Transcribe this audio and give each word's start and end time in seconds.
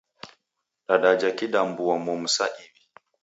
Dadajha 0.87 1.29
kidambua-momu 1.37 2.27
saa 2.35 2.51
iw'i. 2.63 2.67